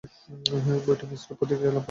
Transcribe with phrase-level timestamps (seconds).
[0.85, 1.79] বইটি মিশ্র প্রতিক্রিয়া লাভ করে।